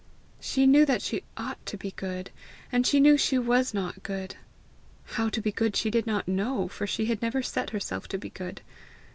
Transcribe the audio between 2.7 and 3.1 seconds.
and she